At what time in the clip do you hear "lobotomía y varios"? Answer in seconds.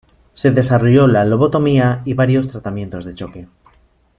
1.25-2.47